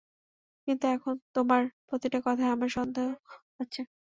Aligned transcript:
কিন্তু 0.67 0.85
এখন 0.89 1.15
তোমার 1.35 1.61
প্রতিটা 1.87 2.19
কথায় 2.25 2.51
আমার 2.51 2.69
সন্দেহ 2.77 3.07
হচ্ছে। 3.57 3.81